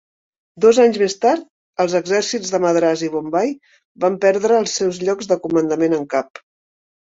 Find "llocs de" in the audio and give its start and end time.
5.07-5.41